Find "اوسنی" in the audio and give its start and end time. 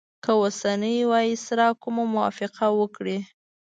0.39-0.95